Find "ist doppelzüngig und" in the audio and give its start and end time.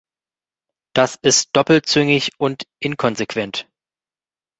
1.21-2.63